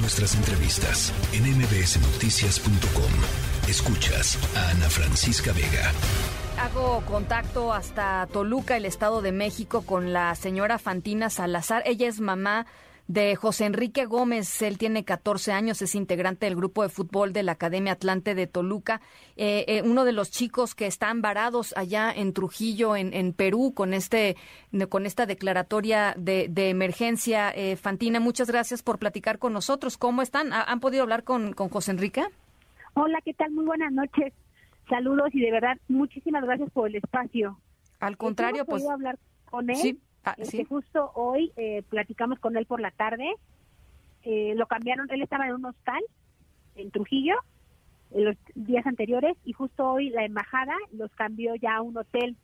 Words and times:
Nuestras 0.00 0.36
entrevistas 0.36 1.12
en 1.32 1.42
mbsnoticias.com. 1.58 3.68
Escuchas 3.68 4.38
a 4.56 4.70
Ana 4.70 4.88
Francisca 4.88 5.52
Vega. 5.52 5.90
Hago 6.60 7.02
contacto 7.04 7.72
hasta 7.72 8.28
Toluca, 8.32 8.76
el 8.76 8.84
Estado 8.84 9.22
de 9.22 9.32
México, 9.32 9.82
con 9.82 10.12
la 10.12 10.36
señora 10.36 10.78
Fantina 10.78 11.30
Salazar. 11.30 11.82
Ella 11.84 12.06
es 12.06 12.20
mamá 12.20 12.66
de 13.08 13.34
José 13.36 13.64
Enrique 13.64 14.04
Gómez. 14.04 14.62
Él 14.62 14.78
tiene 14.78 15.04
14 15.04 15.50
años, 15.50 15.82
es 15.82 15.94
integrante 15.94 16.46
del 16.46 16.54
grupo 16.54 16.82
de 16.82 16.90
fútbol 16.90 17.32
de 17.32 17.42
la 17.42 17.52
Academia 17.52 17.94
Atlante 17.94 18.34
de 18.34 18.46
Toluca. 18.46 19.00
Eh, 19.36 19.64
eh, 19.66 19.82
uno 19.82 20.04
de 20.04 20.12
los 20.12 20.30
chicos 20.30 20.74
que 20.74 20.86
están 20.86 21.22
varados 21.22 21.74
allá 21.76 22.12
en 22.12 22.32
Trujillo, 22.34 22.94
en, 22.94 23.32
Perú, 23.32 23.72
con 23.74 23.94
este 23.94 24.36
con 24.90 25.06
esta 25.06 25.26
declaratoria 25.26 26.14
de, 26.16 26.50
emergencia. 26.68 27.50
Eh, 27.50 27.76
Fantina, 27.76 28.20
muchas 28.20 28.48
gracias 28.48 28.82
por 28.82 28.98
platicar 28.98 29.38
con 29.38 29.54
nosotros. 29.54 29.96
¿Cómo 29.96 30.22
están? 30.22 30.52
¿Han 30.52 30.80
podido 30.80 31.02
hablar 31.02 31.24
con, 31.24 31.54
con 31.54 31.70
José 31.70 31.92
Enrique? 31.92 32.24
Hola, 32.94 33.20
¿qué 33.24 33.32
tal? 33.32 33.50
Muy 33.52 33.64
buenas 33.64 33.92
noches. 33.92 34.34
Saludos 34.88 35.30
y 35.32 35.40
de 35.40 35.50
verdad, 35.50 35.78
muchísimas 35.88 36.44
gracias 36.44 36.70
por 36.70 36.88
el 36.88 36.96
espacio. 36.96 37.58
Al 38.00 38.16
contrario, 38.16 38.64
pues... 38.64 38.86
hablar 38.86 39.18
con 39.46 39.70
él? 39.70 39.98
Ah, 40.24 40.34
este, 40.36 40.64
justo 40.64 41.12
hoy 41.14 41.52
eh, 41.56 41.82
platicamos 41.88 42.38
con 42.38 42.56
él 42.56 42.66
por 42.66 42.80
la 42.80 42.90
tarde. 42.90 43.34
Eh, 44.22 44.54
lo 44.56 44.66
cambiaron, 44.66 45.10
él 45.10 45.22
estaba 45.22 45.46
en 45.46 45.54
un 45.54 45.64
hostal 45.66 46.02
en 46.74 46.90
Trujillo 46.90 47.36
en 48.10 48.24
los 48.24 48.36
días 48.54 48.86
anteriores 48.86 49.36
y 49.44 49.52
justo 49.52 49.86
hoy 49.86 50.10
la 50.10 50.24
embajada 50.24 50.74
los 50.92 51.10
cambió 51.12 51.54
ya 51.56 51.76
a 51.76 51.82
un 51.82 51.96
hotel. 51.96 52.36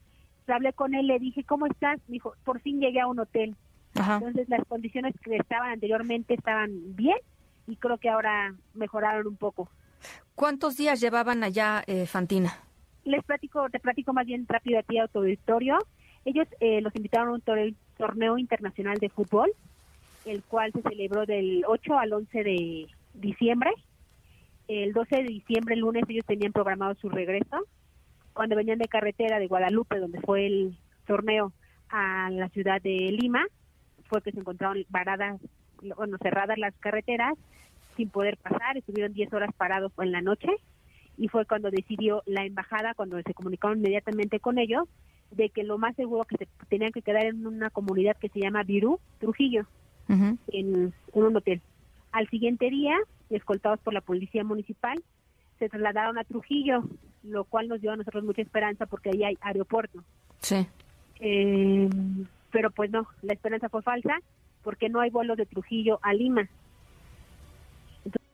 hablé 0.46 0.72
con 0.72 0.94
él, 0.94 1.06
le 1.06 1.18
dije, 1.18 1.44
¿cómo 1.44 1.66
estás? 1.66 1.98
Me 2.08 2.14
dijo, 2.14 2.34
por 2.44 2.60
fin 2.60 2.80
llegué 2.80 3.00
a 3.00 3.06
un 3.06 3.18
hotel. 3.18 3.56
Entonces 3.94 4.48
las 4.48 4.64
condiciones 4.66 5.14
que 5.22 5.36
estaban 5.36 5.70
anteriormente 5.70 6.34
estaban 6.34 6.96
bien 6.96 7.16
y 7.66 7.76
creo 7.76 7.98
que 7.98 8.10
ahora 8.10 8.54
mejoraron 8.74 9.26
un 9.26 9.36
poco. 9.36 9.70
¿Cuántos 10.34 10.76
días 10.76 11.00
llevaban 11.00 11.44
allá, 11.44 11.84
eh, 11.86 12.06
Fantina? 12.06 12.52
Les 13.04 13.22
platico, 13.24 13.70
te 13.70 13.78
platico 13.78 14.12
más 14.12 14.26
bien 14.26 14.46
rápido 14.48 14.80
a 14.80 15.08
tu 15.08 15.20
auditorio. 15.20 15.78
Ellos 16.24 16.46
eh, 16.60 16.80
los 16.80 16.94
invitaron 16.96 17.28
a 17.28 17.32
un 17.32 17.74
torneo, 17.96 18.38
internacional 18.38 18.98
de 18.98 19.08
fútbol, 19.08 19.52
el 20.24 20.42
cual 20.42 20.72
se 20.72 20.82
celebró 20.82 21.26
del 21.26 21.64
8 21.66 21.98
al 21.98 22.12
11 22.12 22.44
de 22.44 22.86
diciembre. 23.14 23.70
El 24.68 24.92
12 24.92 25.16
de 25.16 25.24
diciembre, 25.24 25.74
el 25.74 25.80
lunes, 25.80 26.04
ellos 26.08 26.24
tenían 26.26 26.52
programado 26.52 26.94
su 26.94 27.08
regreso. 27.08 27.66
Cuando 28.32 28.56
venían 28.56 28.78
de 28.78 28.88
carretera 28.88 29.38
de 29.38 29.46
Guadalupe, 29.46 29.98
donde 29.98 30.20
fue 30.20 30.46
el 30.46 30.78
torneo, 31.06 31.52
a 31.90 32.28
la 32.30 32.48
ciudad 32.48 32.82
de 32.82 33.12
Lima, 33.12 33.46
fue 34.08 34.20
que 34.20 34.32
se 34.32 34.40
encontraron 34.40 34.84
varadas, 34.88 35.40
bueno, 35.96 36.16
cerradas 36.20 36.58
las 36.58 36.74
carreteras 36.80 37.34
sin 37.96 38.10
poder 38.10 38.36
pasar, 38.36 38.76
estuvieron 38.76 39.12
10 39.12 39.32
horas 39.32 39.50
parados 39.56 39.92
en 39.98 40.10
la 40.10 40.20
noche 40.20 40.48
y 41.16 41.28
fue 41.28 41.46
cuando 41.46 41.70
decidió 41.70 42.22
la 42.26 42.44
embajada, 42.44 42.94
cuando 42.94 43.20
se 43.22 43.34
comunicaron 43.34 43.78
inmediatamente 43.78 44.40
con 44.40 44.58
ellos, 44.58 44.88
de 45.36 45.50
que 45.50 45.64
lo 45.64 45.78
más 45.78 45.94
seguro 45.96 46.24
que 46.24 46.36
se 46.36 46.48
tenían 46.68 46.92
que 46.92 47.02
quedar 47.02 47.26
en 47.26 47.46
una 47.46 47.70
comunidad 47.70 48.16
que 48.16 48.28
se 48.28 48.40
llama 48.40 48.62
Virú, 48.62 49.00
Trujillo, 49.18 49.66
en, 50.08 50.92
un 51.12 51.36
hotel. 51.36 51.60
Al 52.12 52.28
siguiente 52.28 52.70
día, 52.70 52.96
escoltados 53.30 53.80
por 53.80 53.94
la 53.94 54.00
policía 54.00 54.44
municipal, 54.44 55.02
se 55.58 55.68
trasladaron 55.68 56.18
a 56.18 56.24
Trujillo, 56.24 56.84
lo 57.22 57.44
cual 57.44 57.68
nos 57.68 57.80
dio 57.80 57.92
a 57.92 57.96
nosotros 57.96 58.24
mucha 58.24 58.42
esperanza 58.42 58.86
porque 58.86 59.10
ahí 59.10 59.24
hay 59.24 59.38
aeropuerto. 59.40 60.02
Sí. 60.40 60.66
Eh, 61.20 61.88
pero 62.50 62.70
pues 62.70 62.90
no, 62.90 63.06
la 63.22 63.32
esperanza 63.32 63.68
fue 63.68 63.82
falsa 63.82 64.18
porque 64.62 64.88
no 64.88 65.00
hay 65.00 65.10
vuelos 65.10 65.36
de 65.36 65.46
Trujillo 65.46 65.98
a 66.02 66.12
Lima. 66.12 66.48
Entonces, 68.04 68.28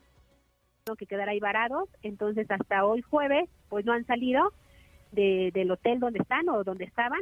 que 0.98 1.06
quedar 1.06 1.28
ahí 1.28 1.40
varados. 1.40 1.88
Entonces, 2.02 2.50
hasta 2.50 2.84
hoy 2.84 3.02
jueves, 3.02 3.48
pues 3.68 3.84
no 3.84 3.92
han 3.92 4.04
salido 4.06 4.52
del 5.12 5.70
hotel 5.70 6.00
donde 6.00 6.20
están 6.20 6.48
o 6.48 6.64
donde 6.64 6.84
estaban, 6.84 7.20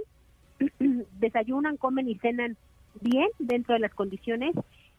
desayunan, 1.19 1.77
comen 1.77 2.09
y 2.09 2.17
cenan 2.17 2.57
bien 3.01 3.29
dentro 3.39 3.75
de 3.75 3.81
las 3.81 3.95
condiciones 3.95 4.55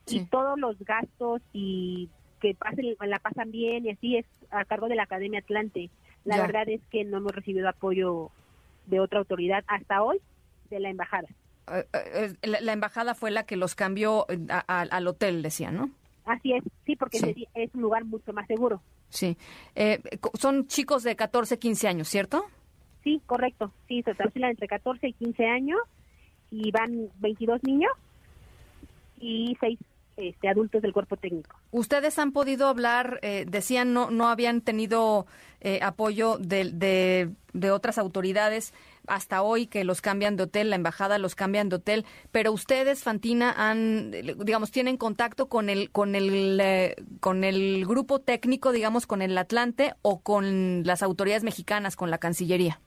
y 0.07 0.25
todos 0.25 0.57
los 0.59 0.77
gastos 0.79 1.41
y 1.53 2.09
que 2.39 2.55
pasen, 2.55 2.95
la 2.99 3.19
pasan 3.19 3.51
bien 3.51 3.85
y 3.85 3.91
así 3.91 4.17
es 4.17 4.25
a 4.49 4.65
cargo 4.65 4.87
de 4.87 4.95
la 4.95 5.03
Academia 5.03 5.39
Atlante. 5.39 5.89
La 6.25 6.37
verdad 6.37 6.67
es 6.67 6.81
que 6.89 7.03
no 7.03 7.17
hemos 7.17 7.33
recibido 7.33 7.69
apoyo 7.69 8.31
de 8.87 8.99
otra 8.99 9.19
autoridad 9.19 9.63
hasta 9.67 10.01
hoy 10.01 10.19
de 10.69 10.79
la 10.79 10.89
embajada. 10.89 11.27
Eh, 11.71 11.85
eh, 11.93 12.33
la, 12.61 12.73
embajada 12.73 13.13
fue 13.13 13.31
la 13.31 13.43
que 13.43 13.55
los 13.55 13.75
cambió 13.75 14.25
al 14.67 15.07
hotel, 15.07 15.41
decía, 15.41 15.71
¿no? 15.71 15.91
Así 16.25 16.53
es, 16.53 16.63
sí, 16.85 16.95
porque 16.95 17.47
es 17.53 17.73
un 17.73 17.81
lugar 17.81 18.05
mucho 18.05 18.33
más 18.33 18.47
seguro. 18.47 18.81
Sí. 19.09 19.37
Eh, 19.75 19.99
son 20.35 20.67
chicos 20.67 21.03
de 21.03 21.15
14, 21.15 21.57
15 21.57 21.87
años, 21.87 22.07
¿cierto? 22.07 22.45
Sí, 23.03 23.21
correcto. 23.25 23.71
Sí, 23.87 24.03
se 24.03 24.11
oscilan 24.11 24.51
entre 24.51 24.67
14 24.67 25.07
y 25.07 25.13
15 25.13 25.45
años 25.47 25.79
y 26.51 26.71
van 26.71 27.09
22 27.19 27.63
niños 27.63 27.91
y 29.19 29.57
6 29.59 29.79
este, 30.19 30.49
adultos 30.49 30.81
del 30.81 30.91
cuerpo 30.91 31.15
técnico. 31.15 31.55
Ustedes 31.71 32.19
han 32.19 32.33
podido 32.33 32.67
hablar, 32.67 33.19
eh, 33.21 33.45
decían 33.47 33.93
no 33.93 34.11
no 34.11 34.27
habían 34.27 34.59
tenido 34.59 35.27
eh, 35.61 35.79
apoyo 35.81 36.37
de, 36.37 37.31
de, 37.53 37.71
otras 37.71 37.97
autoridades 37.97 38.73
hasta 39.07 39.41
hoy 39.41 39.67
que 39.67 39.85
los 39.85 40.01
cambian 40.01 40.35
de 40.35 40.43
hotel, 40.43 40.71
la 40.71 40.75
embajada 40.75 41.19
los 41.19 41.35
cambian 41.35 41.69
de 41.69 41.77
hotel, 41.77 42.05
pero 42.31 42.51
ustedes, 42.51 43.03
Fantina, 43.03 43.53
han, 43.57 44.11
digamos, 44.11 44.71
tienen 44.71 44.97
contacto 44.97 45.47
con 45.47 45.69
el 45.69 45.89
con 45.91 46.15
el 46.15 46.59
eh, 46.61 46.95
con 47.21 47.45
el 47.45 47.85
grupo 47.85 48.19
técnico, 48.19 48.73
digamos, 48.73 49.07
con 49.07 49.21
el 49.21 49.37
Atlante 49.37 49.93
o 50.01 50.19
con 50.19 50.83
las 50.83 51.01
autoridades 51.01 51.43
mexicanas, 51.43 51.95
con 51.95 52.09
la 52.11 52.17
Cancillería. 52.17 52.81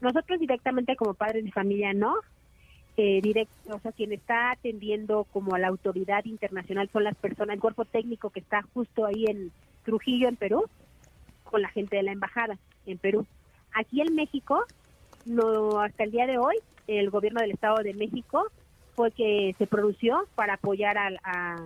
Nosotros 0.00 0.40
directamente 0.40 0.96
como 0.96 1.14
padres 1.14 1.44
de 1.44 1.52
familia 1.52 1.92
no, 1.92 2.14
eh, 2.96 3.20
directo, 3.22 3.76
o 3.76 3.78
sea, 3.78 3.92
quien 3.92 4.12
está 4.12 4.50
atendiendo 4.52 5.24
como 5.32 5.54
a 5.54 5.58
la 5.58 5.68
autoridad 5.68 6.24
internacional 6.24 6.88
son 6.92 7.04
las 7.04 7.16
personas, 7.16 7.54
el 7.54 7.60
cuerpo 7.60 7.84
técnico 7.84 8.30
que 8.30 8.40
está 8.40 8.62
justo 8.74 9.06
ahí 9.06 9.26
en 9.26 9.52
Trujillo, 9.84 10.28
en 10.28 10.36
Perú, 10.36 10.64
con 11.44 11.62
la 11.62 11.68
gente 11.68 11.96
de 11.96 12.02
la 12.02 12.12
embajada 12.12 12.58
en 12.86 12.98
Perú. 12.98 13.26
Aquí 13.72 14.00
en 14.00 14.14
México, 14.14 14.64
no, 15.24 15.80
hasta 15.80 16.04
el 16.04 16.10
día 16.10 16.26
de 16.26 16.38
hoy, 16.38 16.56
el 16.86 17.10
gobierno 17.10 17.40
del 17.40 17.52
Estado 17.52 17.76
de 17.82 17.94
México 17.94 18.46
fue 18.96 19.12
que 19.12 19.54
se 19.58 19.66
pronunció 19.66 20.26
para 20.34 20.54
apoyar 20.54 20.98
a, 20.98 21.56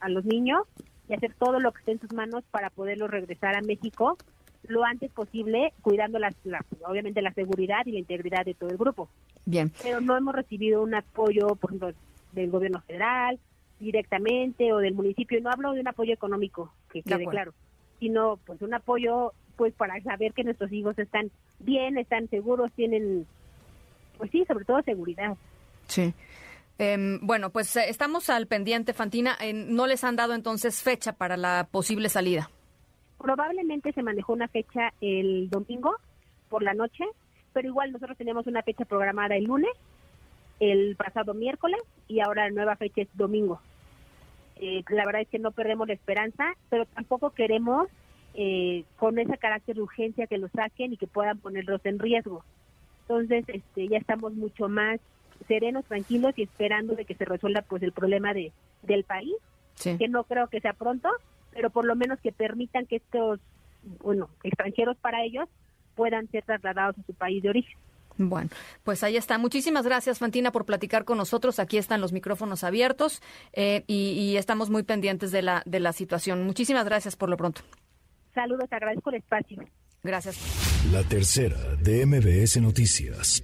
a 0.00 0.08
los 0.08 0.24
niños 0.24 0.64
y 1.08 1.14
hacer 1.14 1.34
todo 1.34 1.60
lo 1.60 1.72
que 1.72 1.78
esté 1.80 1.92
en 1.92 2.00
sus 2.00 2.12
manos 2.12 2.44
para 2.50 2.70
poderlos 2.70 3.10
regresar 3.10 3.56
a 3.56 3.62
México 3.62 4.18
lo 4.68 4.84
antes 4.84 5.10
posible, 5.10 5.72
cuidando 5.82 6.18
las, 6.18 6.34
obviamente 6.86 7.22
la 7.22 7.32
seguridad 7.32 7.84
y 7.86 7.92
la 7.92 7.98
integridad 7.98 8.44
de 8.44 8.54
todo 8.54 8.70
el 8.70 8.76
grupo. 8.76 9.08
Bien. 9.44 9.72
Pero 9.82 10.00
no 10.00 10.16
hemos 10.16 10.34
recibido 10.34 10.82
un 10.82 10.94
apoyo, 10.94 11.54
por 11.56 11.70
ejemplo, 11.70 11.92
del 12.32 12.50
gobierno 12.50 12.80
federal 12.82 13.38
directamente 13.78 14.72
o 14.72 14.78
del 14.78 14.94
municipio. 14.94 15.40
No 15.40 15.50
hablo 15.50 15.72
de 15.72 15.80
un 15.80 15.88
apoyo 15.88 16.14
económico, 16.14 16.72
que 16.92 17.02
quede 17.02 17.26
claro, 17.26 17.52
sino 18.00 18.38
pues 18.44 18.62
un 18.62 18.74
apoyo 18.74 19.32
pues 19.56 19.72
para 19.74 20.00
saber 20.02 20.32
que 20.32 20.44
nuestros 20.44 20.72
hijos 20.72 20.98
están 20.98 21.30
bien, 21.60 21.96
están 21.98 22.28
seguros, 22.28 22.72
tienen, 22.72 23.26
pues 24.18 24.30
sí, 24.30 24.44
sobre 24.46 24.64
todo 24.64 24.82
seguridad. 24.82 25.36
Sí. 25.86 26.12
Em, 26.78 27.20
bueno, 27.22 27.50
pues 27.50 27.76
eh, 27.76 27.84
estamos 27.88 28.30
al 28.30 28.46
pendiente, 28.46 28.94
Fantina. 28.94 29.38
¿No 29.52 29.86
les 29.86 30.02
han 30.02 30.16
dado 30.16 30.34
entonces 30.34 30.82
fecha 30.82 31.12
para 31.12 31.36
la 31.36 31.68
posible 31.70 32.08
salida? 32.08 32.50
Probablemente 33.24 33.90
se 33.94 34.02
manejó 34.02 34.34
una 34.34 34.48
fecha 34.48 34.92
el 35.00 35.48
domingo 35.48 35.96
por 36.50 36.62
la 36.62 36.74
noche, 36.74 37.04
pero 37.54 37.66
igual 37.66 37.90
nosotros 37.90 38.18
teníamos 38.18 38.46
una 38.46 38.60
fecha 38.60 38.84
programada 38.84 39.34
el 39.34 39.44
lunes, 39.44 39.70
el 40.60 40.94
pasado 40.94 41.32
miércoles 41.32 41.80
y 42.06 42.20
ahora 42.20 42.44
la 42.44 42.54
nueva 42.54 42.76
fecha 42.76 43.00
es 43.00 43.08
domingo. 43.14 43.62
Eh, 44.56 44.84
la 44.90 45.06
verdad 45.06 45.22
es 45.22 45.28
que 45.28 45.38
no 45.38 45.52
perdemos 45.52 45.88
la 45.88 45.94
esperanza, 45.94 46.54
pero 46.68 46.84
tampoco 46.84 47.30
queremos 47.30 47.88
eh, 48.34 48.84
con 48.98 49.18
ese 49.18 49.38
carácter 49.38 49.76
de 49.76 49.82
urgencia 49.82 50.26
que 50.26 50.36
lo 50.36 50.48
saquen 50.48 50.92
y 50.92 50.98
que 50.98 51.06
puedan 51.06 51.38
ponerlos 51.38 51.80
en 51.84 52.00
riesgo. 52.00 52.44
Entonces, 53.08 53.46
este, 53.48 53.88
ya 53.88 53.96
estamos 53.96 54.34
mucho 54.34 54.68
más 54.68 55.00
serenos, 55.48 55.86
tranquilos 55.86 56.34
y 56.36 56.42
esperando 56.42 56.94
de 56.94 57.06
que 57.06 57.14
se 57.14 57.24
resuelva 57.24 57.62
pues 57.62 57.82
el 57.84 57.92
problema 57.92 58.34
de 58.34 58.52
del 58.82 59.04
país, 59.04 59.34
que 59.82 60.08
no 60.08 60.24
creo 60.24 60.48
que 60.48 60.60
sea 60.60 60.74
pronto, 60.74 61.08
pero 61.54 61.70
por 61.70 61.86
lo 61.86 61.96
menos 61.96 62.18
que 62.20 62.32
permitan 62.32 62.86
que 62.86 62.96
estos, 62.96 63.40
bueno, 64.02 64.28
extranjeros 64.42 64.96
para 64.98 65.24
ellos 65.24 65.48
puedan 65.94 66.28
ser 66.30 66.44
trasladados 66.44 66.98
a 66.98 67.02
su 67.04 67.14
país 67.14 67.42
de 67.42 67.50
origen. 67.50 67.78
Bueno, 68.16 68.48
pues 68.84 69.02
ahí 69.02 69.16
está. 69.16 69.38
Muchísimas 69.38 69.84
gracias, 69.84 70.18
Fantina, 70.18 70.52
por 70.52 70.64
platicar 70.64 71.04
con 71.04 71.18
nosotros. 71.18 71.58
Aquí 71.58 71.78
están 71.78 72.00
los 72.00 72.12
micrófonos 72.12 72.62
abiertos 72.62 73.22
eh, 73.52 73.82
y, 73.86 74.36
estamos 74.36 74.70
muy 74.70 74.82
pendientes 74.82 75.32
de 75.32 75.42
la, 75.42 75.62
de 75.66 75.80
la 75.80 75.92
situación. 75.92 76.44
Muchísimas 76.44 76.84
gracias 76.84 77.16
por 77.16 77.28
lo 77.28 77.36
pronto. 77.36 77.62
Saludos, 78.34 78.68
agradezco 78.70 79.10
el 79.10 79.16
espacio. 79.16 79.64
Gracias. 80.02 80.38
La 80.92 81.02
tercera 81.02 81.56
de 81.76 82.04
MBS 82.04 82.60
Noticias. 82.60 83.42